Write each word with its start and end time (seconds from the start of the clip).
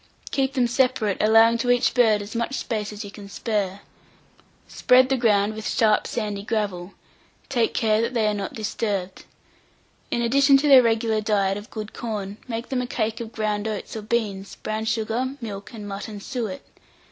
Keep 0.31 0.53
them 0.53 0.65
separate, 0.65 1.19
allowing 1.21 1.59
to 1.59 1.69
each 1.69 1.93
bird 1.93 2.23
as 2.23 2.35
much 2.35 2.55
space 2.55 2.91
as 2.91 3.05
you 3.05 3.11
can 3.11 3.29
spare. 3.29 3.81
Spread 4.67 5.09
the 5.09 5.15
ground 5.15 5.53
with 5.53 5.69
sharp 5.69 6.07
sandy 6.07 6.41
gravel; 6.41 6.93
take 7.49 7.75
care 7.75 8.01
that 8.01 8.15
they 8.15 8.25
are 8.25 8.33
not 8.33 8.55
disturbed. 8.55 9.25
In 10.09 10.23
addition 10.23 10.57
to 10.57 10.67
their 10.67 10.81
regular 10.81 11.21
diet 11.21 11.55
of 11.55 11.69
good 11.69 11.93
corn, 11.93 12.37
make 12.47 12.69
them 12.69 12.81
a 12.81 12.87
cake 12.87 13.19
of 13.21 13.31
ground 13.31 13.67
oats 13.67 13.95
or 13.95 14.01
beans, 14.01 14.55
brown 14.63 14.85
sugar, 14.85 15.35
milk, 15.39 15.71
and 15.71 15.87
mutton 15.87 16.19
suet. 16.19 16.63